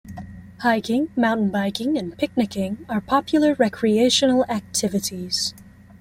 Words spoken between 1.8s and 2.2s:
and